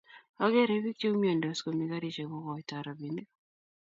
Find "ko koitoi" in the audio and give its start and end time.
2.31-2.85